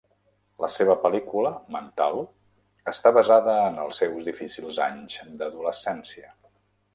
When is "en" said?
3.67-3.77